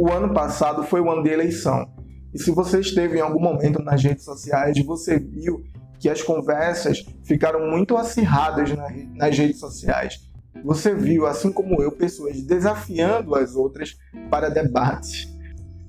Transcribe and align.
o 0.00 0.10
ano 0.10 0.32
passado 0.32 0.82
foi 0.82 0.98
o 0.98 1.10
ano 1.10 1.22
de 1.22 1.28
eleição. 1.28 1.86
E 2.32 2.38
se 2.38 2.50
você 2.50 2.80
esteve 2.80 3.18
em 3.18 3.20
algum 3.20 3.38
momento 3.38 3.82
nas 3.82 4.02
redes 4.02 4.24
sociais, 4.24 4.82
você 4.82 5.18
viu 5.18 5.62
que 5.98 6.08
as 6.08 6.22
conversas 6.22 7.04
ficaram 7.22 7.70
muito 7.70 7.98
acirradas 7.98 8.70
nas 9.14 9.36
redes 9.36 9.60
sociais. 9.60 10.26
Você 10.64 10.94
viu, 10.94 11.26
assim 11.26 11.52
como 11.52 11.82
eu, 11.82 11.92
pessoas 11.92 12.42
desafiando 12.42 13.34
as 13.34 13.54
outras 13.54 13.94
para 14.30 14.48
debates. 14.48 15.28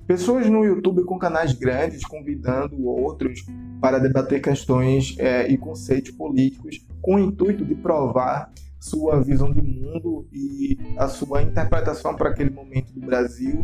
Pessoas 0.06 0.46
no 0.50 0.66
YouTube 0.66 1.06
com 1.06 1.18
canais 1.18 1.54
grandes 1.54 2.04
convidando 2.04 2.86
outros 2.86 3.46
para 3.80 3.98
debater 3.98 4.42
questões 4.42 5.16
é, 5.20 5.48
e 5.48 5.58
conceitos 5.58 6.12
políticos 6.12 6.86
com 7.02 7.16
o 7.16 7.20
intuito 7.20 7.64
de 7.64 7.76
provar 7.76 8.52
sua 8.78 9.22
visão 9.22 9.54
de 9.54 9.62
mundo 9.62 10.28
e 10.34 10.78
a 10.98 11.08
sua 11.08 11.44
interpretação 11.44 12.16
para 12.16 12.30
aquele 12.30 12.50
momento 12.50 12.92
do 12.92 13.00
Brasil 13.00 13.64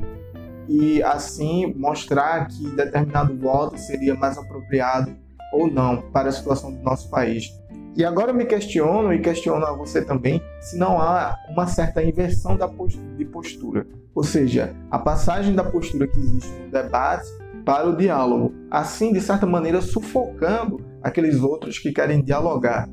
e 0.68 1.02
assim 1.04 1.74
mostrar 1.76 2.48
que 2.48 2.70
determinado 2.72 3.38
voto 3.38 3.78
seria 3.78 4.16
mais 4.16 4.38
apropriado 4.38 5.16
ou 5.54 5.72
não 5.72 6.02
para 6.12 6.30
a 6.30 6.32
situação 6.32 6.72
do 6.72 6.82
nosso 6.84 7.10
país. 7.10 7.52
E 7.96 8.06
agora 8.06 8.32
me 8.32 8.46
questiono 8.46 9.12
e 9.12 9.20
questiono 9.20 9.66
a 9.66 9.76
você 9.76 10.04
também 10.04 10.42
se 10.62 10.78
não 10.78 11.02
há 11.02 11.36
uma 11.50 11.66
certa 11.66 12.04
inversão 12.04 12.56
da 12.56 12.70
de 13.18 13.26
postura, 13.26 13.88
ou 14.14 14.24
seja, 14.24 14.76
a 14.92 15.00
passagem 15.00 15.56
da 15.56 15.64
postura 15.64 16.08
que 16.08 16.20
existe 16.20 16.52
no 16.52 16.70
debate 16.70 17.28
para 17.66 17.90
o 17.90 17.98
diálogo, 17.98 18.54
assim 18.70 19.12
de 19.12 19.20
certa 19.20 19.46
maneira 19.46 19.82
sufocando 19.82 20.80
aqueles 21.02 21.42
outros 21.42 21.80
que 21.80 21.92
querem 21.92 22.24
dialogar. 22.24 22.88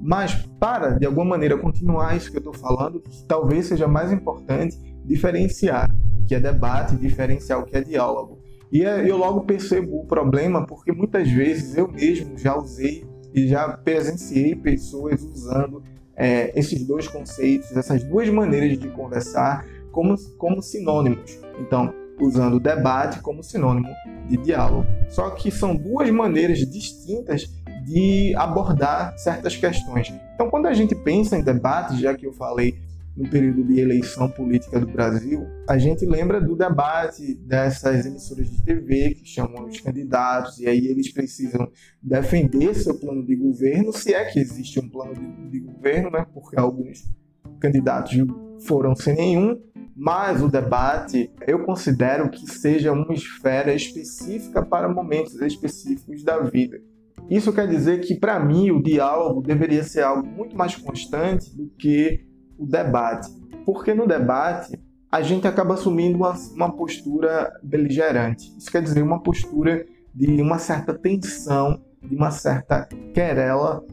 Mas 0.00 0.34
para 0.60 0.90
de 0.90 1.06
alguma 1.06 1.24
maneira 1.24 1.58
continuar 1.58 2.16
isso 2.16 2.30
que 2.30 2.36
eu 2.36 2.50
estou 2.50 2.54
falando, 2.54 3.02
talvez 3.26 3.66
seja 3.66 3.88
mais 3.88 4.12
importante 4.12 4.76
diferenciar 5.04 5.90
que 6.26 6.34
é 6.34 6.40
debate, 6.40 6.96
diferenciar 6.96 7.60
o 7.60 7.64
que 7.64 7.76
é 7.76 7.80
diálogo. 7.80 8.38
E 8.70 8.80
eu 8.80 9.16
logo 9.16 9.42
percebo 9.42 10.00
o 10.00 10.06
problema 10.06 10.66
porque 10.66 10.92
muitas 10.92 11.30
vezes 11.30 11.76
eu 11.76 11.88
mesmo 11.88 12.36
já 12.36 12.56
usei 12.56 13.06
e 13.32 13.46
já 13.46 13.68
presenciei 13.68 14.56
pessoas 14.56 15.22
usando 15.22 15.82
é, 16.16 16.58
esses 16.58 16.84
dois 16.86 17.06
conceitos, 17.06 17.76
essas 17.76 18.02
duas 18.02 18.28
maneiras 18.28 18.78
de 18.78 18.88
conversar 18.88 19.64
como, 19.92 20.16
como 20.36 20.62
sinônimos. 20.62 21.38
Então, 21.60 21.92
usando 22.20 22.58
debate 22.58 23.20
como 23.20 23.42
sinônimo 23.42 23.88
de 24.26 24.36
diálogo. 24.38 24.86
Só 25.08 25.30
que 25.30 25.50
são 25.50 25.76
duas 25.76 26.10
maneiras 26.10 26.58
distintas 26.58 27.46
de 27.84 28.34
abordar 28.36 29.16
certas 29.16 29.54
questões. 29.56 30.12
Então, 30.34 30.50
quando 30.50 30.66
a 30.66 30.74
gente 30.74 30.94
pensa 30.94 31.36
em 31.38 31.42
debate, 31.42 32.00
já 32.00 32.14
que 32.14 32.26
eu 32.26 32.32
falei 32.32 32.74
no 33.16 33.28
período 33.30 33.64
de 33.64 33.80
eleição 33.80 34.30
política 34.30 34.78
do 34.78 34.86
Brasil, 34.86 35.46
a 35.68 35.78
gente 35.78 36.04
lembra 36.04 36.40
do 36.40 36.54
debate 36.54 37.34
dessas 37.36 38.04
emissoras 38.04 38.50
de 38.50 38.62
TV 38.62 39.14
que 39.14 39.24
chamam 39.24 39.64
os 39.64 39.80
candidatos 39.80 40.58
e 40.58 40.66
aí 40.66 40.86
eles 40.86 41.12
precisam 41.12 41.70
defender 42.02 42.74
seu 42.74 42.98
plano 42.98 43.24
de 43.24 43.34
governo, 43.34 43.92
se 43.92 44.12
é 44.12 44.24
que 44.26 44.38
existe 44.38 44.78
um 44.78 44.88
plano 44.88 45.14
de, 45.14 45.50
de 45.50 45.60
governo, 45.60 46.10
né? 46.10 46.26
Porque 46.34 46.58
alguns 46.58 47.10
candidatos 47.58 48.14
foram 48.66 48.94
sem 48.94 49.14
nenhum, 49.14 49.58
mas 49.96 50.42
o 50.42 50.48
debate 50.48 51.30
eu 51.46 51.64
considero 51.64 52.30
que 52.30 52.46
seja 52.50 52.92
uma 52.92 53.14
esfera 53.14 53.72
específica 53.72 54.62
para 54.62 54.92
momentos 54.92 55.40
específicos 55.40 56.22
da 56.22 56.40
vida. 56.40 56.78
Isso 57.30 57.52
quer 57.52 57.66
dizer 57.66 58.00
que, 58.00 58.14
para 58.14 58.38
mim, 58.38 58.70
o 58.70 58.80
diálogo 58.80 59.42
deveria 59.42 59.82
ser 59.82 60.02
algo 60.02 60.24
muito 60.24 60.56
mais 60.56 60.76
constante 60.76 61.54
do 61.56 61.68
que 61.76 62.25
o 62.58 62.66
debate. 62.66 63.30
Porque 63.64 63.94
no 63.94 64.06
debate, 64.06 64.78
a 65.10 65.22
gente 65.22 65.46
acaba 65.46 65.74
assumindo 65.74 66.16
uma, 66.16 66.34
uma 66.54 66.72
postura 66.72 67.52
beligerante. 67.62 68.54
Isso 68.56 68.70
quer 68.70 68.82
dizer 68.82 69.02
uma 69.02 69.22
postura 69.22 69.84
de 70.14 70.40
uma 70.40 70.58
certa 70.58 70.94
tensão, 70.94 71.80
de 72.02 72.14
uma 72.14 72.30
certa 72.30 72.88
querela 73.12 73.84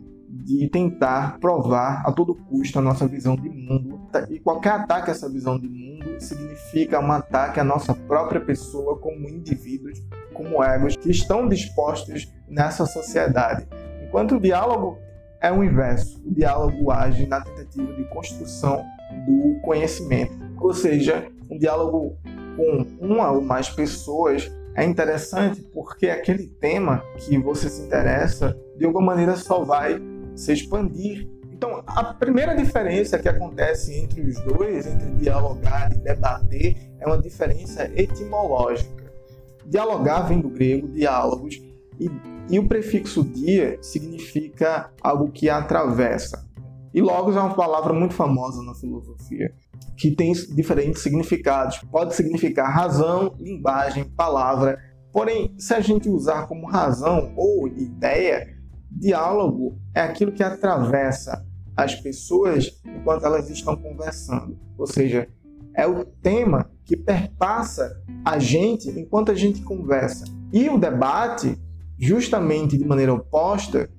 de 0.43 0.67
tentar 0.67 1.39
provar 1.39 2.01
a 2.05 2.11
todo 2.11 2.35
custo 2.35 2.79
a 2.79 2.81
nossa 2.81 3.07
visão 3.07 3.35
de 3.35 3.49
mundo. 3.49 4.01
E 4.29 4.39
qualquer 4.39 4.71
ataque 4.71 5.09
a 5.09 5.13
essa 5.13 5.29
visão 5.29 5.59
de 5.59 5.69
mundo 5.69 6.19
significa 6.19 6.99
um 6.99 7.11
ataque 7.11 7.59
à 7.59 7.63
nossa 7.63 7.93
própria 7.93 8.41
pessoa 8.41 8.97
como 8.99 9.29
indivíduos, 9.29 9.99
como 10.33 10.63
egos 10.63 10.97
que 10.97 11.11
estão 11.11 11.47
dispostos 11.47 12.33
nessa 12.47 12.85
sociedade. 12.85 13.67
Enquanto 14.05 14.35
o 14.35 14.39
diálogo 14.39 14.97
é 15.43 15.51
o 15.51 15.61
inverso, 15.61 16.23
o 16.25 16.33
diálogo 16.33 16.89
age 16.89 17.27
na 17.27 17.41
tentativa 17.41 17.93
de 17.93 18.05
construção 18.05 18.83
do 19.27 19.59
conhecimento, 19.61 20.33
ou 20.57 20.73
seja, 20.73 21.27
um 21.51 21.57
diálogo 21.57 22.17
com 22.55 22.87
uma 23.01 23.29
ou 23.31 23.41
mais 23.41 23.69
pessoas 23.69 24.49
é 24.75 24.85
interessante 24.85 25.61
porque 25.61 26.07
aquele 26.07 26.47
tema 26.47 27.03
que 27.17 27.37
você 27.37 27.69
se 27.69 27.81
interessa, 27.81 28.57
de 28.77 28.85
alguma 28.85 29.07
maneira 29.07 29.35
só 29.35 29.63
vai 29.63 30.01
se 30.33 30.53
expandir. 30.53 31.27
Então, 31.51 31.83
a 31.85 32.13
primeira 32.13 32.55
diferença 32.55 33.19
que 33.19 33.29
acontece 33.29 33.93
entre 33.93 34.21
os 34.21 34.39
dois, 34.45 34.87
entre 34.87 35.11
dialogar 35.11 35.91
e 35.91 35.99
debater, 35.99 36.75
é 36.99 37.05
uma 37.05 37.21
diferença 37.21 37.89
etimológica. 37.95 39.03
Dialogar 39.65 40.21
vem 40.21 40.41
do 40.41 40.49
grego 40.49 40.87
diálogos 40.87 41.61
e, 41.99 42.09
e 42.49 42.59
o 42.59 42.67
prefixo 42.67 43.23
dia 43.23 43.77
significa 43.81 44.91
algo 45.01 45.31
que 45.31 45.49
atravessa. 45.49 46.47
E 46.93 47.01
logos 47.01 47.35
é 47.35 47.39
uma 47.39 47.55
palavra 47.55 47.93
muito 47.93 48.13
famosa 48.13 48.61
na 48.63 48.75
filosofia, 48.75 49.53
que 49.97 50.11
tem 50.11 50.31
diferentes 50.31 51.01
significados. 51.01 51.79
Pode 51.91 52.13
significar 52.13 52.71
razão, 52.71 53.35
linguagem, 53.39 54.03
palavra. 54.03 54.77
Porém, 55.11 55.53
se 55.57 55.73
a 55.73 55.79
gente 55.79 56.09
usar 56.09 56.47
como 56.47 56.67
razão 56.67 57.33
ou 57.35 57.67
ideia, 57.67 58.47
Diálogo 58.91 59.79
é 59.95 60.01
aquilo 60.01 60.31
que 60.31 60.43
atravessa 60.43 61.43
as 61.75 61.95
pessoas 61.95 62.79
enquanto 62.85 63.25
elas 63.25 63.49
estão 63.49 63.75
conversando. 63.75 64.59
Ou 64.77 64.85
seja, 64.85 65.27
é 65.75 65.87
o 65.87 66.05
tema 66.05 66.69
que 66.85 66.95
perpassa 66.95 67.99
a 68.23 68.37
gente 68.37 68.89
enquanto 68.89 69.31
a 69.31 69.35
gente 69.35 69.61
conversa. 69.61 70.25
E 70.51 70.69
o 70.69 70.77
debate, 70.77 71.59
justamente 72.03 72.77
de 72.77 72.85
maneira 72.85 73.13
oposta, 73.13 73.89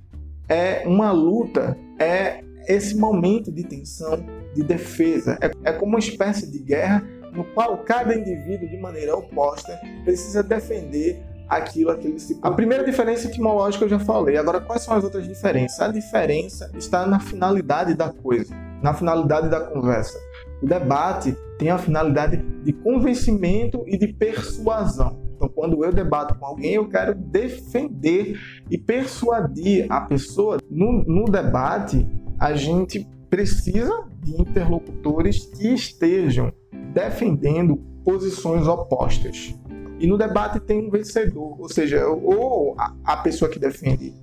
é 0.48 0.82
uma 0.86 1.10
luta, 1.10 1.76
é 1.98 2.44
esse 2.68 2.96
momento 2.96 3.50
de 3.50 3.64
tensão, 3.64 4.24
de 4.54 4.62
defesa. 4.62 5.38
É, 5.40 5.50
é 5.70 5.72
como 5.72 5.92
uma 5.92 5.98
espécie 5.98 6.50
de 6.50 6.58
guerra 6.58 7.02
no 7.32 7.44
qual 7.44 7.78
cada 7.78 8.14
indivíduo, 8.14 8.68
de 8.68 8.76
maneira 8.76 9.16
oposta, 9.16 9.78
precisa 10.04 10.42
defender 10.42 11.20
aquilo 11.48 11.90
a 11.90 11.96
que 11.96 12.06
ele 12.06 12.18
se. 12.18 12.38
A 12.42 12.50
primeira 12.50 12.84
diferença 12.84 13.26
etimológica 13.26 13.84
eu 13.84 13.88
já 13.88 13.98
falei. 13.98 14.36
Agora, 14.36 14.60
quais 14.60 14.82
são 14.82 14.94
as 14.94 15.02
outras 15.02 15.26
diferenças? 15.26 15.80
A 15.80 15.88
diferença 15.88 16.70
está 16.76 17.06
na 17.06 17.18
finalidade 17.18 17.94
da 17.94 18.10
coisa, 18.10 18.54
na 18.82 18.94
finalidade 18.94 19.48
da 19.48 19.60
conversa. 19.60 20.18
O 20.62 20.66
debate 20.66 21.36
tem 21.58 21.70
a 21.70 21.78
finalidade 21.78 22.36
de 22.36 22.72
convencimento 22.72 23.82
e 23.86 23.98
de 23.98 24.08
persuasão. 24.12 25.23
Então, 25.44 25.48
quando 25.48 25.84
eu 25.84 25.92
debato 25.92 26.34
com 26.38 26.46
alguém, 26.46 26.74
eu 26.74 26.88
quero 26.88 27.14
defender 27.14 28.38
e 28.70 28.78
persuadir 28.78 29.86
a 29.90 30.00
pessoa. 30.00 30.58
No, 30.70 31.04
no 31.04 31.24
debate, 31.26 32.06
a 32.38 32.54
gente 32.54 33.06
precisa 33.28 34.04
de 34.22 34.40
interlocutores 34.40 35.44
que 35.46 35.68
estejam 35.74 36.52
defendendo 36.94 37.76
posições 38.02 38.66
opostas. 38.66 39.54
E 39.98 40.06
no 40.06 40.16
debate 40.16 40.60
tem 40.60 40.86
um 40.86 40.90
vencedor, 40.90 41.60
ou 41.60 41.68
seja, 41.68 42.06
ou 42.06 42.74
a, 43.04 43.16
pessoa 43.18 43.50
que 43.50 43.58
defende 43.58 44.14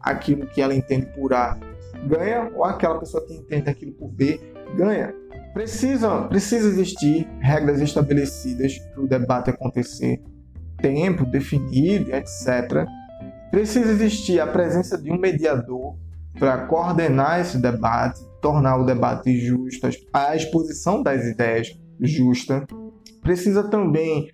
aquilo 0.00 0.46
que 0.46 0.62
ela 0.62 0.74
entende 0.74 1.06
por 1.14 1.34
A 1.34 1.58
ganha, 2.06 2.50
ou 2.54 2.64
aquela 2.64 2.98
pessoa 2.98 3.24
que 3.26 3.34
entende 3.34 3.68
aquilo 3.68 3.92
por 3.92 4.08
B 4.08 4.40
ganha. 4.76 5.14
Precisa, 5.52 6.22
precisa 6.22 6.68
existir 6.68 7.28
regras 7.40 7.80
estabelecidas 7.80 8.78
para 8.78 9.02
o 9.02 9.06
debate 9.06 9.50
acontecer, 9.50 10.22
tempo 10.80 11.24
definido, 11.24 12.14
etc. 12.14 12.86
Precisa 13.50 13.90
existir 13.90 14.40
a 14.40 14.46
presença 14.46 14.96
de 14.96 15.10
um 15.10 15.18
mediador 15.18 15.96
para 16.38 16.66
coordenar 16.66 17.40
esse 17.40 17.58
debate, 17.58 18.20
tornar 18.40 18.76
o 18.76 18.86
debate 18.86 19.38
justo, 19.38 19.88
a 20.12 20.36
exposição 20.36 21.02
das 21.02 21.24
ideias 21.24 21.68
justa. 22.00 22.66
Precisa 23.22 23.64
também 23.64 24.28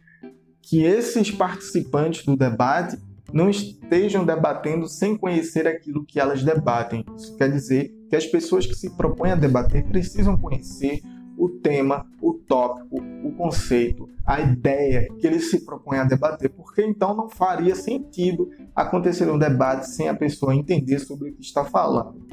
que 0.62 0.82
esses 0.82 1.30
participantes 1.30 2.24
do 2.24 2.36
debate 2.36 2.98
não 3.32 3.50
estejam 3.50 4.24
debatendo 4.24 4.88
sem 4.88 5.16
conhecer 5.16 5.66
aquilo 5.66 6.04
que 6.04 6.20
elas 6.20 6.42
debatem. 6.42 7.04
Isso 7.16 7.36
quer 7.36 7.50
dizer 7.50 7.90
que 8.08 8.16
as 8.16 8.26
pessoas 8.26 8.66
que 8.66 8.74
se 8.74 8.90
propõem 8.96 9.32
a 9.32 9.36
debater 9.36 9.84
precisam 9.84 10.36
conhecer 10.36 11.00
o 11.36 11.48
tema, 11.48 12.06
o 12.20 12.32
tópico, 12.32 12.96
o 13.24 13.32
conceito, 13.32 14.08
a 14.24 14.40
ideia 14.40 15.06
que 15.18 15.26
eles 15.26 15.50
se 15.50 15.64
propõem 15.64 15.98
a 15.98 16.04
debater, 16.04 16.50
porque 16.50 16.82
então 16.82 17.14
não 17.14 17.28
faria 17.28 17.74
sentido 17.74 18.50
acontecer 18.74 19.30
um 19.30 19.38
debate 19.38 19.88
sem 19.88 20.08
a 20.08 20.14
pessoa 20.14 20.54
entender 20.54 20.98
sobre 20.98 21.30
o 21.30 21.34
que 21.34 21.42
está 21.42 21.64
falando. 21.64 22.26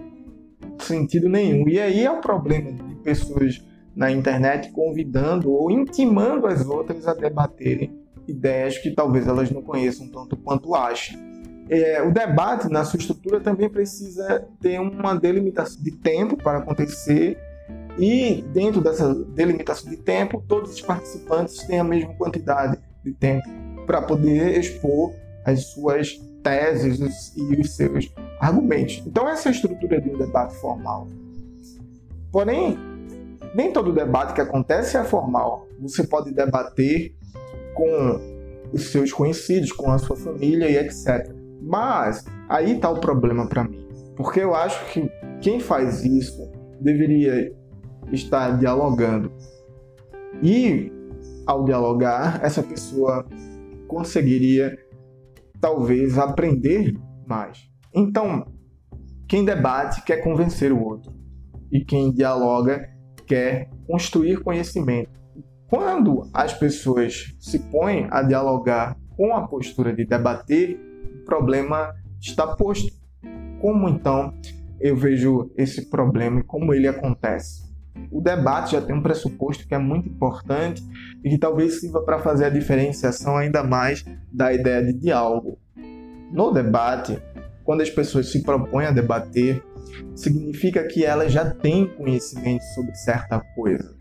Sentido 0.79 1.29
nenhum. 1.29 1.67
E 1.67 1.79
aí 1.79 2.03
é 2.03 2.11
o 2.11 2.21
problema 2.21 2.71
de 2.71 2.95
pessoas 2.95 3.63
na 3.95 4.11
internet 4.11 4.71
convidando 4.71 5.51
ou 5.51 5.69
intimando 5.69 6.47
as 6.47 6.65
outras 6.65 7.07
a 7.07 7.13
debaterem 7.13 8.03
ideias 8.27 8.77
que 8.77 8.91
talvez 8.91 9.27
elas 9.27 9.51
não 9.51 9.61
conheçam 9.61 10.07
tanto 10.07 10.37
quanto 10.37 10.73
acham. 10.73 11.19
É, 11.69 12.01
o 12.01 12.11
debate, 12.11 12.69
na 12.69 12.83
sua 12.83 12.99
estrutura, 12.99 13.39
também 13.39 13.69
precisa 13.69 14.45
ter 14.59 14.79
uma 14.79 15.15
delimitação 15.15 15.81
de 15.81 15.91
tempo 15.91 16.35
para 16.35 16.59
acontecer 16.59 17.37
e, 17.97 18.43
dentro 18.53 18.81
dessa 18.81 19.13
delimitação 19.13 19.89
de 19.89 19.97
tempo, 19.97 20.43
todos 20.47 20.73
os 20.73 20.81
participantes 20.81 21.57
têm 21.67 21.79
a 21.79 21.83
mesma 21.83 22.13
quantidade 22.15 22.79
de 23.03 23.13
tempo 23.13 23.47
para 23.85 24.01
poder 24.01 24.57
expor 24.57 25.13
as 25.45 25.67
suas 25.67 26.19
teses 26.41 27.33
e 27.37 27.59
os 27.59 27.75
seus 27.75 28.11
argumentos. 28.39 29.03
Então, 29.05 29.27
essa 29.27 29.49
é 29.49 29.51
a 29.51 29.55
estrutura 29.55 30.01
de 30.01 30.09
um 30.09 30.17
debate 30.17 30.55
formal. 30.55 31.07
Porém, 32.31 32.77
nem 33.53 33.71
todo 33.71 33.93
debate 33.93 34.33
que 34.33 34.41
acontece 34.41 34.97
é 34.97 35.03
formal. 35.03 35.67
Você 35.79 36.03
pode 36.03 36.33
debater 36.33 37.15
com 37.75 38.19
os 38.71 38.91
seus 38.91 39.13
conhecidos, 39.13 39.71
com 39.71 39.91
a 39.91 39.99
sua 39.99 40.15
família 40.15 40.67
e 40.67 40.77
etc. 40.77 41.31
Mas 41.61 42.25
aí 42.49 42.75
está 42.75 42.89
o 42.89 42.99
problema 42.99 43.47
para 43.47 43.63
mim, 43.63 43.87
porque 44.15 44.39
eu 44.39 44.53
acho 44.55 44.83
que 44.91 45.09
quem 45.39 45.59
faz 45.59 46.03
isso 46.03 46.51
deveria 46.81 47.53
estar 48.11 48.57
dialogando. 48.57 49.31
E 50.41 50.91
ao 51.45 51.63
dialogar, 51.63 52.43
essa 52.43 52.63
pessoa 52.63 53.25
conseguiria 53.87 54.77
talvez 55.59 56.17
aprender 56.17 56.93
mais. 57.27 57.69
Então, 57.93 58.45
quem 59.27 59.45
debate 59.45 60.03
quer 60.03 60.17
convencer 60.17 60.71
o 60.71 60.83
outro 60.83 61.13
e 61.71 61.83
quem 61.83 62.11
dialoga 62.11 62.89
quer 63.25 63.69
construir 63.87 64.41
conhecimento. 64.41 65.11
Quando 65.67 66.29
as 66.33 66.53
pessoas 66.53 67.35
se 67.39 67.59
põem 67.71 68.07
a 68.11 68.21
dialogar 68.21 68.95
com 69.15 69.33
a 69.35 69.47
postura 69.47 69.93
de 69.93 70.05
debater, 70.05 70.79
o 71.21 71.25
problema 71.25 71.93
está 72.21 72.55
posto. 72.55 72.93
Como 73.59 73.89
então 73.89 74.33
eu 74.79 74.95
vejo 74.95 75.51
esse 75.57 75.89
problema 75.89 76.41
e 76.41 76.43
como 76.43 76.73
ele 76.73 76.87
acontece? 76.87 77.72
O 78.11 78.21
debate 78.21 78.73
já 78.73 78.81
tem 78.81 78.95
um 78.95 79.01
pressuposto 79.01 79.67
que 79.67 79.73
é 79.73 79.77
muito 79.77 80.09
importante 80.09 80.83
e 81.23 81.29
que 81.29 81.37
talvez 81.37 81.79
sirva 81.79 82.01
para 82.01 82.19
fazer 82.19 82.45
a 82.45 82.49
diferenciação 82.49 83.37
ainda 83.37 83.63
mais 83.63 84.03
da 84.31 84.53
ideia 84.53 84.83
de 84.83 84.93
diálogo. 84.93 85.57
No 86.31 86.51
debate, 86.51 87.21
quando 87.63 87.81
as 87.81 87.89
pessoas 87.89 88.31
se 88.31 88.43
propõem 88.43 88.87
a 88.87 88.91
debater, 88.91 89.63
significa 90.15 90.83
que 90.87 91.05
elas 91.05 91.31
já 91.31 91.49
têm 91.49 91.87
conhecimento 91.87 92.63
sobre 92.75 92.95
certa 92.95 93.39
coisa. 93.55 93.95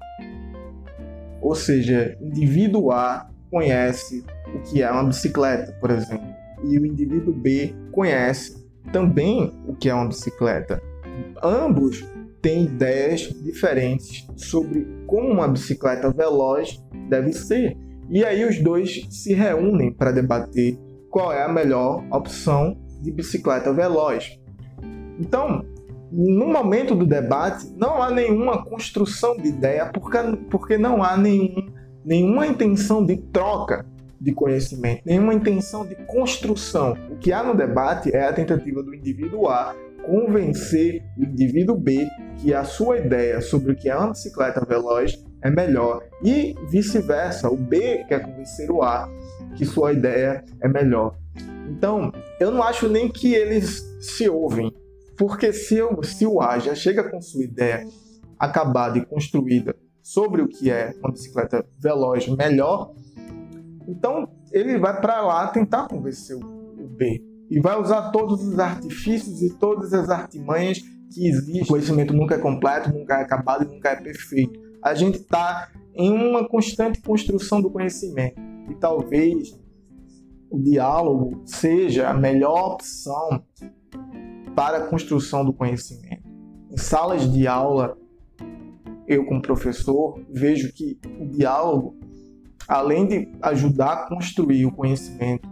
Ou 1.41 1.55
seja, 1.55 2.17
indivíduo 2.21 2.91
A 2.93 3.29
conhece 3.51 4.25
o 4.55 4.61
que 4.61 4.83
é 4.83 4.91
uma 4.91 5.05
bicicleta, 5.05 5.73
por 5.81 5.91
exemplo, 5.91 6.27
e 6.65 6.79
o 6.79 6.87
indivíduo 6.87 7.35
B 7.35 7.75
conhece 7.91 8.63
também 8.93 9.53
o 9.67 9.75
que 9.75 9.89
é 9.89 9.95
uma 9.95 10.09
bicicleta. 10.09 10.81
Ambos 11.43 12.05
têm 12.43 12.65
ideias 12.65 13.21
diferentes 13.43 14.27
sobre 14.37 14.87
como 15.07 15.29
uma 15.29 15.49
bicicleta 15.49 16.11
veloz 16.11 16.83
deve 17.09 17.33
ser. 17.33 17.77
E 18.11 18.25
aí 18.25 18.45
os 18.45 18.59
dois 18.61 19.07
se 19.09 19.33
reúnem 19.33 19.93
para 19.93 20.11
debater 20.11 20.77
qual 21.09 21.33
é 21.33 21.43
a 21.45 21.49
melhor 21.49 22.05
opção 22.11 22.77
de 23.01 23.11
bicicleta 23.13 23.73
veloz. 23.73 24.39
Então, 25.19 25.65
no 26.11 26.47
momento 26.47 26.95
do 26.95 27.07
debate, 27.07 27.73
não 27.77 28.03
há 28.03 28.11
nenhuma 28.11 28.65
construção 28.65 29.37
de 29.37 29.49
ideia, 29.49 29.87
porque, 29.87 30.19
porque 30.51 30.77
não 30.77 31.03
há 31.03 31.17
nenhum, 31.17 31.69
nenhuma 32.05 32.47
intenção 32.47 33.05
de 33.05 33.17
troca 33.17 33.87
de 34.21 34.33
conhecimento, 34.33 35.03
nenhuma 35.05 35.35
intenção 35.35 35.87
de 35.87 35.95
construção. 36.07 36.97
O 37.11 37.17
que 37.17 37.33
há 37.33 37.43
no 37.43 37.57
debate 37.57 38.15
é 38.15 38.25
a 38.25 38.33
tentativa 38.33 38.83
do 38.83 38.95
indivíduo 38.95 39.49
A 39.49 39.75
convencer 40.03 41.03
o 41.17 41.25
indivíduo 41.25 41.77
B 41.77 42.07
que 42.39 42.53
a 42.53 42.65
sua 42.65 42.99
ideia 42.99 43.41
sobre 43.41 43.73
o 43.73 43.77
que 43.77 43.89
é 43.89 43.97
uma 43.97 44.11
bicicleta 44.11 44.65
veloz 44.65 45.23
é 45.43 45.51
melhor 45.51 46.03
e 46.23 46.55
vice-versa. 46.71 47.49
O 47.49 47.57
B 47.57 48.05
quer 48.09 48.23
convencer 48.23 48.71
o 48.71 48.83
A 48.83 49.09
que 49.57 49.65
sua 49.65 49.93
ideia 49.93 50.45
é 50.61 50.69
melhor. 50.69 51.17
Então, 51.69 52.13
eu 52.41 52.51
não 52.51 52.63
acho 52.63 52.89
nem 52.89 53.09
que 53.09 53.35
eles 53.35 53.83
se 54.01 54.29
ouvem, 54.29 54.73
porque 55.17 55.53
se, 55.53 55.77
eu, 55.77 56.03
se 56.03 56.27
o 56.27 56.41
A 56.41 56.59
já 56.59 56.75
chega 56.75 57.09
com 57.09 57.21
sua 57.21 57.45
ideia 57.45 57.87
acabada 58.39 58.99
e 58.99 59.05
construída 59.05 59.75
sobre 60.03 60.43
o 60.43 60.49
que 60.49 60.71
é 60.71 60.95
uma 60.99 61.13
bicicleta 61.13 61.65
veloz 61.79 62.29
melhor, 62.29 62.93
então 63.87 64.29
ele 64.53 64.79
vai 64.79 65.01
para 65.01 65.21
lá 65.23 65.47
tentar 65.49 65.87
convencer 65.89 66.37
o 66.37 66.89
B 66.89 67.32
e 67.53 67.61
vai 67.61 67.79
usar 67.79 68.11
todos 68.13 68.43
os 68.43 68.59
artifícios 68.59 69.43
e 69.43 69.55
todas 69.59 69.93
as 69.93 70.09
artimanhas 70.09 70.79
que 71.13 71.29
existem. 71.29 71.61
O 71.61 71.67
conhecimento 71.67 72.15
nunca 72.15 72.37
é 72.37 72.39
completo, 72.39 72.91
nunca 72.91 73.19
é 73.19 73.23
acabado 73.23 73.65
e 73.65 73.75
nunca 73.75 73.91
é 73.91 73.97
perfeito. 73.97 74.59
A 74.83 74.95
gente 74.95 75.19
está 75.19 75.71
em 75.95 76.11
uma 76.11 76.49
constante 76.49 77.03
construção 77.03 77.61
do 77.61 77.71
conhecimento 77.71 78.41
e 78.71 78.75
talvez 78.77 79.55
o 80.51 80.59
diálogo 80.59 81.43
seja 81.45 82.09
a 82.09 82.15
melhor 82.15 82.73
opção 82.73 83.45
para 84.57 84.79
a 84.79 84.87
construção 84.87 85.45
do 85.45 85.53
conhecimento. 85.53 86.23
Em 86.71 86.79
salas 86.79 87.31
de 87.31 87.47
aula, 87.47 87.99
eu 89.07 89.27
como 89.27 89.43
professor 89.43 90.19
vejo 90.31 90.73
que 90.73 90.99
o 91.21 91.27
diálogo, 91.27 91.99
além 92.67 93.07
de 93.07 93.31
ajudar 93.43 93.93
a 93.93 94.09
construir 94.09 94.65
o 94.65 94.73
conhecimento 94.73 95.52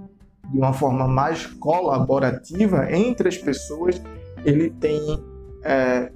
de 0.50 0.58
uma 0.58 0.72
forma 0.72 1.06
mais 1.06 1.46
colaborativa 1.46 2.90
entre 2.92 3.28
as 3.28 3.38
pessoas, 3.38 4.00
ele 4.44 4.70
tem 4.70 5.00
é, 5.62 6.10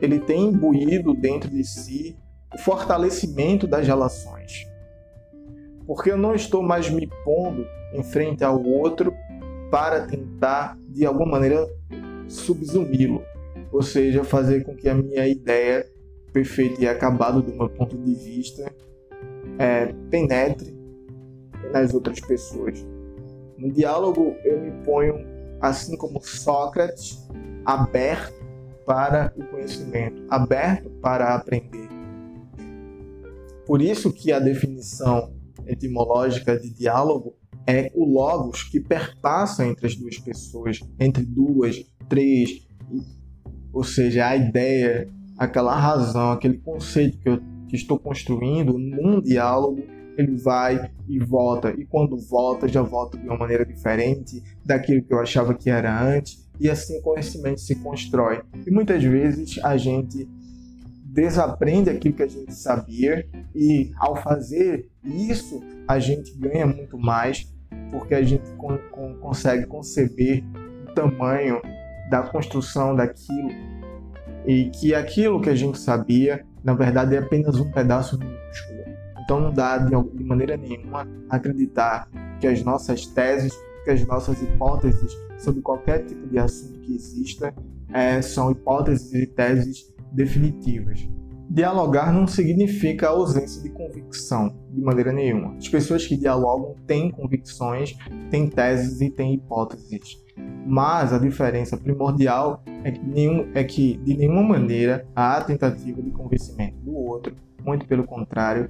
ele 0.00 0.18
tem 0.18 0.48
imbuído 0.48 1.14
dentro 1.14 1.48
de 1.48 1.64
si 1.64 2.16
o 2.52 2.58
fortalecimento 2.58 3.66
das 3.66 3.86
relações. 3.86 4.66
Porque 5.86 6.10
eu 6.10 6.16
não 6.16 6.34
estou 6.34 6.62
mais 6.62 6.90
me 6.90 7.08
pondo 7.24 7.64
em 7.92 8.02
frente 8.02 8.42
ao 8.42 8.62
outro 8.62 9.14
para 9.70 10.06
tentar, 10.06 10.76
de 10.88 11.06
alguma 11.06 11.32
maneira, 11.32 11.66
subsumi-lo. 12.28 13.22
Ou 13.70 13.82
seja, 13.82 14.24
fazer 14.24 14.64
com 14.64 14.74
que 14.74 14.88
a 14.88 14.94
minha 14.94 15.26
ideia 15.26 15.86
perfeita 16.32 16.82
e 16.82 16.88
acabada 16.88 17.40
do 17.40 17.52
meu 17.54 17.68
ponto 17.68 17.96
de 17.96 18.14
vista 18.14 18.70
é, 19.58 19.86
penetre 20.10 20.76
nas 21.72 21.94
outras 21.94 22.20
pessoas. 22.20 22.84
No 23.62 23.70
diálogo, 23.70 24.34
eu 24.44 24.60
me 24.60 24.72
ponho, 24.84 25.24
assim 25.60 25.96
como 25.96 26.20
Sócrates, 26.20 27.24
aberto 27.64 28.34
para 28.84 29.32
o 29.36 29.44
conhecimento, 29.44 30.20
aberto 30.28 30.90
para 31.00 31.36
aprender. 31.36 31.88
Por 33.64 33.80
isso 33.80 34.12
que 34.12 34.32
a 34.32 34.40
definição 34.40 35.32
etimológica 35.64 36.58
de 36.58 36.70
diálogo 36.70 37.36
é 37.64 37.88
o 37.94 38.04
logos 38.04 38.64
que 38.64 38.80
perpassa 38.80 39.64
entre 39.64 39.86
as 39.86 39.94
duas 39.94 40.18
pessoas, 40.18 40.80
entre 40.98 41.24
duas, 41.24 41.84
três, 42.08 42.66
ou 43.72 43.84
seja, 43.84 44.26
a 44.26 44.36
ideia, 44.36 45.08
aquela 45.38 45.76
razão, 45.76 46.32
aquele 46.32 46.58
conceito 46.58 47.16
que 47.18 47.28
eu 47.28 47.40
que 47.68 47.76
estou 47.76 47.96
construindo 47.96 48.76
num 48.76 49.18
diálogo, 49.18 49.82
ele 50.16 50.36
vai 50.36 50.90
e 51.08 51.18
volta, 51.18 51.70
e 51.70 51.84
quando 51.84 52.16
volta, 52.18 52.68
já 52.68 52.82
volta 52.82 53.16
de 53.16 53.26
uma 53.26 53.36
maneira 53.36 53.64
diferente 53.64 54.42
daquilo 54.64 55.02
que 55.02 55.12
eu 55.12 55.20
achava 55.20 55.54
que 55.54 55.70
era 55.70 56.02
antes, 56.02 56.48
e 56.60 56.68
assim 56.68 56.98
o 56.98 57.02
conhecimento 57.02 57.60
se 57.60 57.74
constrói. 57.76 58.42
E 58.66 58.70
muitas 58.70 59.02
vezes 59.02 59.58
a 59.62 59.76
gente 59.76 60.28
desaprende 61.04 61.90
aquilo 61.90 62.14
que 62.14 62.22
a 62.22 62.28
gente 62.28 62.54
sabia, 62.54 63.26
e 63.54 63.90
ao 63.98 64.16
fazer 64.16 64.88
isso, 65.04 65.62
a 65.86 65.98
gente 65.98 66.32
ganha 66.38 66.66
muito 66.66 66.98
mais 66.98 67.52
porque 67.90 68.14
a 68.14 68.22
gente 68.22 68.50
con 68.56 68.78
con 68.90 69.14
consegue 69.16 69.66
conceber 69.66 70.42
o 70.88 70.94
tamanho 70.94 71.60
da 72.10 72.22
construção 72.22 72.96
daquilo 72.96 73.50
e 74.46 74.70
que 74.70 74.94
aquilo 74.94 75.40
que 75.40 75.50
a 75.50 75.54
gente 75.54 75.78
sabia, 75.78 76.44
na 76.64 76.74
verdade, 76.74 77.14
é 77.14 77.18
apenas 77.18 77.58
um 77.58 77.70
pedaço 77.70 78.18
minúsculo. 78.18 78.71
Então 79.32 79.40
não 79.40 79.50
dá 79.50 79.78
de, 79.78 79.94
maneira 80.22 80.58
nenhuma 80.58 81.08
acreditar 81.30 82.06
que 82.38 82.46
as 82.46 82.62
nossas 82.62 83.06
teses, 83.06 83.50
que 83.82 83.90
as 83.90 84.06
nossas 84.06 84.42
hipóteses 84.42 85.10
sobre 85.38 85.62
qualquer 85.62 86.04
tipo 86.04 86.28
de 86.28 86.38
assunto 86.38 86.78
que 86.80 86.94
exista 86.94 87.54
é, 87.94 88.20
são 88.20 88.50
hipóteses 88.50 89.10
e 89.14 89.26
teses 89.26 89.90
definitivas. 90.12 91.08
Dialogar 91.48 92.12
não 92.12 92.26
significa 92.26 93.08
ausência 93.08 93.62
de 93.62 93.70
convicção, 93.70 94.54
de 94.70 94.82
maneira 94.82 95.10
nenhuma. 95.10 95.56
As 95.56 95.66
pessoas 95.66 96.06
que 96.06 96.14
dialogam 96.14 96.76
têm 96.86 97.10
convicções, 97.10 97.96
têm 98.30 98.50
teses 98.50 99.00
e 99.00 99.08
têm 99.08 99.32
hipóteses. 99.32 100.22
Mas 100.66 101.10
a 101.10 101.18
diferença 101.18 101.78
primordial 101.78 102.62
é 102.84 102.90
que, 102.90 103.02
nenhum, 103.02 103.50
é 103.54 103.64
que 103.64 103.96
de 103.96 104.14
nenhuma 104.14 104.42
maneira 104.42 105.06
há 105.16 105.40
tentativa 105.40 106.02
de 106.02 106.10
convencimento 106.10 106.76
do 106.84 106.94
outro 106.94 107.34
muito 107.64 107.86
pelo 107.86 108.04
contrário, 108.04 108.68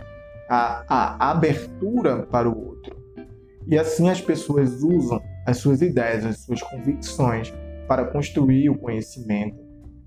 a, 0.55 0.85
a 0.87 1.31
abertura 1.31 2.27
para 2.31 2.47
o 2.47 2.67
outro. 2.67 2.95
E 3.67 3.79
assim 3.79 4.11
as 4.11 4.21
pessoas 4.21 4.83
usam 4.83 5.19
as 5.47 5.57
suas 5.57 5.81
ideias, 5.81 6.27
as 6.27 6.41
suas 6.41 6.63
convicções 6.63 7.53
para 7.89 8.05
construir 8.05 8.69
o 8.69 8.77
conhecimento 8.77 9.57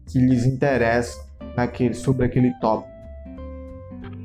que 0.05 0.19
lhes 0.19 0.45
interessa 0.45 1.19
naquele, 1.57 1.95
sobre 1.95 2.27
aquele 2.27 2.53
tópico. 2.59 2.93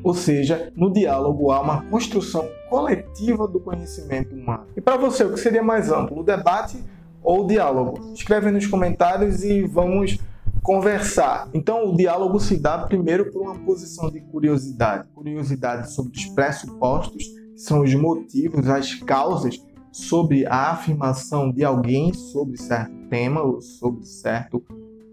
Ou 0.05 0.12
seja, 0.12 0.71
no 0.77 0.93
diálogo 0.93 1.50
há 1.53 1.61
uma 1.61 1.83
construção 1.85 2.47
coletiva 2.69 3.49
do 3.49 3.59
conhecimento 3.59 4.35
humano. 4.35 4.67
E 4.77 4.81
para 4.81 4.99
você, 4.99 5.25
o 5.25 5.33
que 5.33 5.41
seria 5.41 5.62
mais 5.62 5.91
amplo, 5.91 6.21
o 6.21 6.23
debate 6.23 6.85
ou 7.23 7.45
o 7.45 7.47
diálogo? 7.47 8.12
Escreve 8.12 8.50
nos 8.50 8.67
comentários 8.67 9.43
e 9.43 9.62
vamos 9.62 10.19
conversar. 10.62 11.49
Então, 11.55 11.90
o 11.90 11.97
diálogo 11.97 12.38
se 12.38 12.57
dá 12.57 12.79
primeiro 12.79 13.31
por 13.31 13.43
uma 13.43 13.59
posição 13.61 14.11
de 14.11 14.21
curiosidade, 14.21 15.09
curiosidade 15.14 15.93
sobre 15.93 16.17
os 16.17 16.26
pressupostos, 16.26 17.25
que 17.25 17.59
são 17.59 17.83
os 17.83 17.95
motivos, 17.95 18.69
as 18.69 18.95
causas 18.95 19.59
sobre 19.93 20.47
a 20.47 20.71
afirmação 20.71 21.50
de 21.50 21.64
alguém 21.64 22.12
sobre 22.14 22.57
certo 22.57 22.95
tema 23.09 23.43
ou 23.43 23.61
sobre 23.61 24.05
certo 24.05 24.64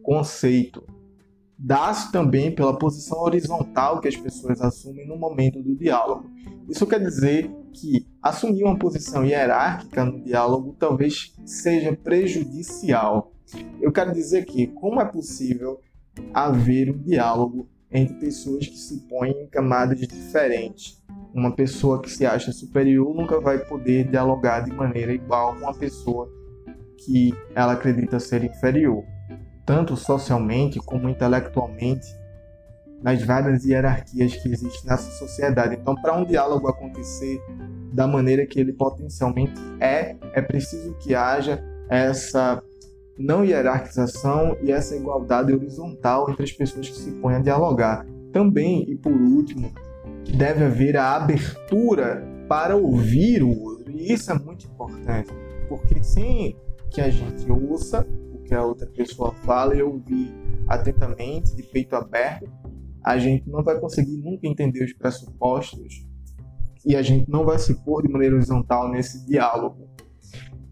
conceito. 0.04 0.84
Dá-se 1.58 2.12
também 2.12 2.54
pela 2.54 2.78
posição 2.78 3.20
horizontal 3.20 4.00
que 4.00 4.08
as 4.08 4.16
pessoas 4.16 4.62
assumem 4.62 5.08
no 5.08 5.18
momento 5.18 5.62
do 5.64 5.76
diálogo. 5.76 6.30
Isso 6.70 6.86
quer 6.86 7.00
dizer 7.00 7.50
que 7.74 8.06
assumir 8.22 8.64
uma 8.64 8.78
posição 8.78 9.26
hierárquica 9.26 10.06
no 10.06 10.24
diálogo 10.24 10.76
talvez 10.78 11.34
seja 11.46 11.96
prejudicial 11.96 13.32
eu 13.82 13.92
quero 13.92 14.12
dizer 14.12 14.46
que 14.46 14.68
como 14.68 15.02
é 15.02 15.06
possível 15.06 15.80
haver 16.34 16.90
um 16.90 16.98
diálogo 16.98 17.68
entre 17.92 18.16
pessoas 18.16 18.68
que 18.68 18.78
se 18.78 18.98
põem 19.08 19.32
em 19.32 19.48
camadas 19.48 20.00
diferentes. 20.00 21.02
Uma 21.34 21.56
pessoa 21.56 22.02
que 22.02 22.10
se 22.10 22.26
acha 22.26 22.52
superior 22.52 23.14
nunca 23.16 23.40
vai 23.40 23.60
poder 23.60 24.10
dialogar 24.10 24.62
de 24.62 24.74
maneira 24.74 25.14
igual 25.14 25.56
com 25.56 25.62
uma 25.62 25.74
pessoa 25.74 26.30
que 26.98 27.34
ela 27.56 27.74
acredita 27.74 28.20
ser 28.20 28.44
inferior, 28.44 29.04
tanto 29.66 29.96
socialmente 29.96 30.80
como 30.80 31.08
intelectualmente, 31.08 32.08
nas 33.02 33.22
várias 33.22 33.64
hierarquias 33.64 34.36
que 34.36 34.50
existem 34.50 34.90
nessa 34.90 35.12
sociedade. 35.12 35.76
Então, 35.76 35.94
para 35.96 36.18
um 36.18 36.26
diálogo 36.26 36.68
acontecer 36.68 37.40
da 37.94 38.08
maneira 38.08 38.46
que 38.46 38.60
ele 38.60 38.74
potencialmente 38.74 39.54
é, 39.80 40.16
é 40.34 40.42
preciso 40.42 40.98
que 40.98 41.14
haja 41.14 41.64
essa 41.90 42.62
não 43.18 43.44
hierarquização 43.44 44.58
e 44.62 44.72
essa 44.72 44.96
igualdade 44.96 45.54
horizontal 45.54 46.30
entre 46.30 46.44
as 46.44 46.52
pessoas 46.52 46.90
que 46.90 46.96
se 46.96 47.12
põem 47.14 47.36
a 47.36 47.40
dialogar. 47.40 48.06
Também, 48.32 48.90
e 48.90 48.96
por 48.96 49.12
último, 49.12 49.72
deve 50.36 50.66
haver 50.66 50.98
a 50.98 51.16
abertura 51.16 52.24
para 52.48 52.76
ouvir 52.76 53.44
o 53.44 53.50
outro. 53.50 53.92
E 53.92 54.14
isso 54.14 54.32
é 54.32 54.38
muito 54.38 54.68
importante, 54.68 55.32
porque 55.68 56.04
sem 56.04 56.56
que 56.92 57.02
a 57.02 57.10
gente 57.10 57.50
ouça 57.52 58.08
o 58.34 58.40
que 58.40 58.54
a 58.54 58.64
outra 58.64 58.88
pessoa 58.88 59.34
fala 59.44 59.76
e 59.76 59.82
ouvir 59.82 60.34
atentamente, 60.68 61.56
de 61.56 61.64
peito 61.64 61.96
aberto, 61.96 62.50
a 63.04 63.18
gente 63.18 63.50
não 63.50 63.64
vai 63.64 63.80
conseguir 63.80 64.18
nunca 64.18 64.48
entender 64.48 64.84
os 64.84 64.94
pressupostos 64.94 66.06
e 66.86 66.96
a 66.96 67.02
gente 67.02 67.30
não 67.30 67.46
vai 67.46 67.58
se 67.58 67.74
pôr 67.84 68.02
de 68.04 68.12
maneira 68.12 68.36
horizontal 68.36 68.90
nesse 68.90 69.26
diálogo. 69.26 69.88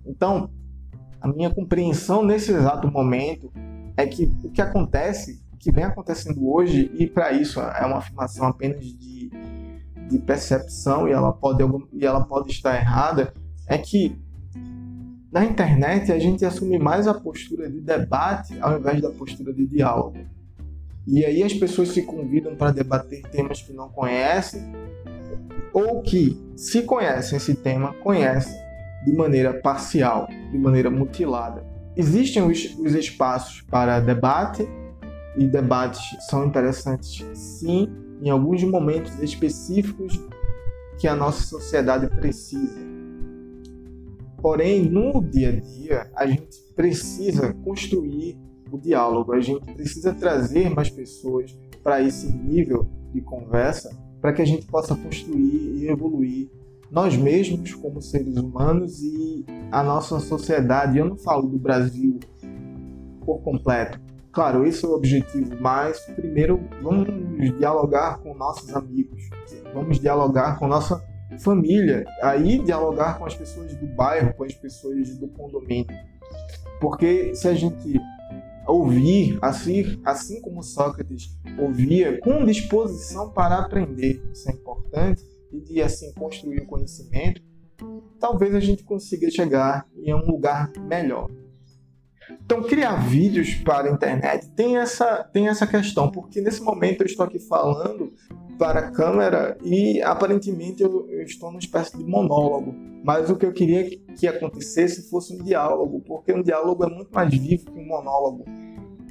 Então, 0.06 0.50
a 1.26 1.28
minha 1.28 1.50
compreensão 1.50 2.24
nesse 2.24 2.52
exato 2.52 2.88
momento 2.92 3.52
é 3.98 4.06
que 4.06 4.30
o 4.44 4.52
que 4.52 4.62
acontece, 4.62 5.42
o 5.52 5.58
que 5.58 5.72
vem 5.72 5.84
acontecendo 5.84 6.48
hoje, 6.48 6.92
e 6.94 7.08
para 7.08 7.32
isso 7.32 7.60
é 7.60 7.84
uma 7.84 7.98
afirmação 7.98 8.46
apenas 8.46 8.86
de, 8.86 9.32
de 10.08 10.20
percepção 10.20 11.08
e 11.08 11.12
ela, 11.12 11.34
pode, 11.34 11.64
e 11.94 12.06
ela 12.06 12.24
pode 12.24 12.52
estar 12.52 12.76
errada, 12.76 13.34
é 13.68 13.76
que 13.76 14.16
na 15.32 15.44
internet 15.44 16.12
a 16.12 16.20
gente 16.20 16.46
assume 16.46 16.78
mais 16.78 17.08
a 17.08 17.14
postura 17.16 17.72
de 17.72 17.82
debate 17.82 18.56
ao 18.62 18.78
invés 18.78 19.02
da 19.02 19.10
postura 19.10 19.52
de 19.52 19.66
diálogo. 19.66 20.20
E 21.08 21.26
aí 21.26 21.42
as 21.42 21.54
pessoas 21.54 21.90
se 21.90 22.04
convidam 22.04 22.56
para 22.56 22.72
debater 22.72 23.24
temas 23.32 23.64
que 23.64 23.74
não 23.74 23.90
conhecem 23.90 24.62
ou 25.74 26.04
que, 26.04 26.40
se 26.56 26.84
conhecem 26.84 27.38
esse 27.38 27.56
tema, 27.56 27.94
conhecem 27.96 28.64
de 29.06 29.14
maneira 29.14 29.54
parcial, 29.54 30.28
de 30.56 30.62
maneira 30.62 30.90
mutilada. 30.90 31.66
Existem 31.96 32.44
os, 32.44 32.78
os 32.80 32.94
espaços 32.94 33.62
para 33.62 34.00
debate, 34.00 34.68
e 35.38 35.48
debates 35.48 36.02
são 36.30 36.46
interessantes, 36.46 37.26
sim, 37.34 37.90
em 38.22 38.30
alguns 38.30 38.64
momentos 38.64 39.22
específicos 39.22 40.18
que 40.98 41.08
a 41.08 41.16
nossa 41.16 41.44
sociedade 41.44 42.08
precisa. 42.08 42.80
Porém, 44.42 44.90
no 44.90 45.22
dia 45.22 45.50
a 45.50 45.60
dia, 45.60 46.12
a 46.16 46.26
gente 46.26 46.58
precisa 46.76 47.54
construir 47.54 48.38
o 48.72 48.78
diálogo, 48.78 49.34
a 49.34 49.42
gente 49.42 49.74
precisa 49.74 50.14
trazer 50.14 50.70
mais 50.70 50.90
pessoas 50.90 51.58
para 51.84 52.02
esse 52.02 52.32
nível 52.32 52.88
de 53.14 53.22
conversa 53.22 53.96
para 54.22 54.34
que 54.34 54.42
a 54.42 54.46
gente 54.46 54.66
possa 54.66 54.96
construir 54.96 55.78
e 55.78 55.88
evoluir 55.88 56.50
nós 56.92 57.16
mesmos 57.18 57.74
como 57.74 58.02
seres 58.02 58.38
humanos 58.38 59.02
e 59.02 59.46
a 59.72 59.84
nossa 59.84 60.20
sociedade. 60.20 60.98
Eu 60.98 61.06
não 61.06 61.18
falo 61.18 61.48
do 61.48 61.58
Brasil 61.58 62.20
por 63.26 63.42
completo. 63.42 64.00
Claro, 64.32 64.66
esse 64.66 64.84
é 64.84 64.88
o 64.88 64.92
objetivo, 64.92 65.56
mas 65.62 66.00
primeiro 66.16 66.60
vamos 66.82 67.08
dialogar 67.58 68.20
com 68.20 68.36
nossos 68.36 68.76
amigos, 68.76 69.30
vamos 69.74 69.98
dialogar 69.98 70.60
com 70.60 70.68
nossa 70.68 71.02
família, 71.40 72.06
aí 72.22 72.60
dialogar 72.60 73.18
com 73.18 73.26
as 73.26 73.34
pessoas 73.34 73.74
do 73.76 73.88
bairro, 73.88 74.34
com 74.34 74.44
as 74.44 74.54
pessoas 74.54 75.18
do 75.18 75.28
condomínio. 75.30 75.88
Porque 76.82 77.34
se 77.34 77.48
a 77.48 77.54
gente 77.54 78.00
ouvir, 78.68 79.38
assim, 79.42 80.02
assim 80.04 80.42
como 80.42 80.62
Sócrates 80.62 81.38
ouvia, 81.58 82.20
com 82.20 82.44
disposição 82.44 83.30
para 83.32 83.60
aprender, 83.60 84.22
isso 84.34 84.50
é 84.50 84.54
importante, 84.54 85.24
e 85.56 85.62
de 85.62 85.82
assim 85.82 86.14
construir 86.14 86.60
o 86.60 86.68
conhecimento, 86.68 87.42
talvez 88.20 88.54
a 88.54 88.60
gente 88.60 88.84
consiga 88.84 89.30
chegar 89.30 89.88
em 89.96 90.14
um 90.14 90.26
lugar 90.26 90.72
melhor. 90.80 91.30
Então, 92.44 92.64
criar 92.64 92.96
vídeos 92.96 93.56
para 93.56 93.90
a 93.90 93.92
internet 93.92 94.50
tem 94.52 94.78
essa, 94.78 95.24
tem 95.24 95.48
essa 95.48 95.68
questão, 95.68 96.10
porque 96.10 96.42
nesse 96.42 96.62
momento 96.62 97.02
eu 97.02 97.06
estou 97.06 97.26
aqui 97.26 97.40
falando 97.40 98.14
para 98.58 98.80
a 98.80 98.92
câmera 98.92 99.58
e 99.64 100.02
aparentemente 100.02 100.82
eu, 100.82 101.08
eu 101.10 101.24
estou 101.24 101.50
numa 101.50 101.60
espécie 101.60 101.98
de 101.98 102.04
monólogo. 102.04 102.74
Mas 103.04 103.30
o 103.30 103.36
que 103.36 103.46
eu 103.46 103.54
queria 103.54 103.88
que 103.88 104.28
acontecesse 104.28 105.10
fosse 105.10 105.36
um 105.36 105.44
diálogo, 105.44 106.02
porque 106.02 106.34
um 106.34 106.42
diálogo 106.42 106.84
é 106.84 106.90
muito 106.90 107.12
mais 107.14 107.32
vivo 107.32 107.66
que 107.66 107.80
um 107.80 107.86
monólogo. 107.86 108.46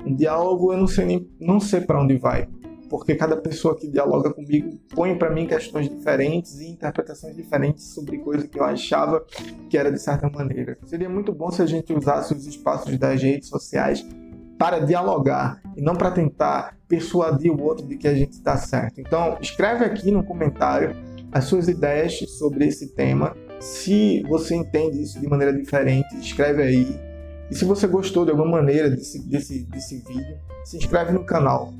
Um 0.05 0.15
diálogo 0.15 0.73
eu 0.73 0.79
não 0.79 0.87
sei 0.87 1.05
nem 1.05 1.31
não 1.39 1.61
sei 1.61 1.81
para 1.81 2.03
onde 2.03 2.17
vai 2.17 2.49
porque 2.88 3.14
cada 3.14 3.37
pessoa 3.37 3.76
que 3.76 3.88
dialoga 3.88 4.33
comigo 4.33 4.79
põe 4.95 5.17
para 5.17 5.31
mim 5.31 5.47
questões 5.47 5.88
diferentes 5.88 6.61
e 6.61 6.69
interpretações 6.69 7.35
diferentes 7.35 7.95
sobre 7.95 8.19
coisas 8.19 8.49
que 8.49 8.59
eu 8.59 8.64
achava 8.64 9.25
que 9.69 9.76
era 9.76 9.91
de 9.91 9.99
certa 9.99 10.29
maneira. 10.29 10.79
Seria 10.87 11.09
muito 11.09 11.33
bom 11.33 11.50
se 11.50 11.62
a 11.62 11.67
gente 11.67 11.93
usasse 11.93 12.35
os 12.35 12.47
espaços 12.47 12.97
das 12.99 13.23
redes 13.23 13.49
sociais 13.49 14.05
para 14.59 14.79
dialogar 14.79 15.61
e 15.76 15.83
não 15.83 15.95
para 15.95 16.11
tentar 16.11 16.76
persuadir 16.88 17.53
o 17.53 17.61
outro 17.62 17.87
de 17.87 17.97
que 17.97 18.07
a 18.07 18.14
gente 18.14 18.33
está 18.33 18.57
certo. 18.57 19.00
Então, 19.00 19.37
escreve 19.41 19.85
aqui 19.85 20.11
no 20.11 20.25
comentário 20.25 20.95
as 21.33 21.45
suas 21.45 21.69
ideias 21.69 22.19
sobre 22.38 22.67
esse 22.67 22.95
tema. 22.95 23.37
Se 23.61 24.23
você 24.29 24.55
entende 24.55 25.03
isso 25.03 25.21
de 25.21 25.29
maneira 25.29 25.53
diferente, 25.53 26.14
escreve 26.17 26.62
aí. 26.62 27.00
E 27.50 27.55
se 27.55 27.64
você 27.64 27.87
gostou 27.87 28.25
de 28.25 28.31
alguma 28.31 28.50
maneira 28.50 28.88
desse, 28.88 29.19
desse, 29.29 29.64
desse 29.64 29.99
vídeo, 29.99 30.38
se 30.64 30.76
inscreve 30.76 31.12
no 31.12 31.25
canal. 31.25 31.73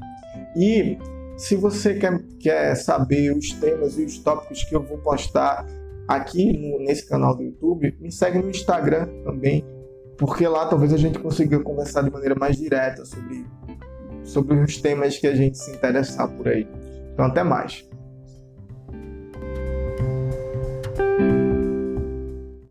E 0.57 0.99
se 1.37 1.57
você 1.57 1.95
quer, 1.95 2.23
quer 2.39 2.75
saber 2.75 3.33
os 3.37 3.53
temas 3.53 3.99
e 3.99 4.05
os 4.05 4.19
tópicos 4.19 4.65
que 4.65 4.75
eu 4.75 4.83
vou 4.83 4.99
postar 4.99 5.67
aqui 6.07 6.53
no, 6.53 6.79
nesse 6.85 7.09
canal 7.09 7.37
do 7.37 7.43
YouTube, 7.43 7.97
me 8.01 8.13
segue 8.13 8.39
no 8.39 8.51
Instagram 8.51 9.09
também, 9.25 9.65
porque 10.19 10.47
lá 10.47 10.67
talvez 10.67 10.93
a 10.93 10.97
gente 10.97 11.19
consiga 11.19 11.59
conversar 11.61 12.03
de 12.03 12.11
maneira 12.11 12.35
mais 12.35 12.57
direta 12.57 13.05
sobre, 13.05 13.47
sobre 14.23 14.61
os 14.61 14.77
temas 14.81 15.19
que 15.19 15.27
a 15.27 15.35
gente 15.35 15.59
se 15.59 15.71
interessar 15.71 16.29
por 16.29 16.49
aí. 16.49 16.69
Então, 17.13 17.27
até 17.27 17.43
mais. 17.43 17.89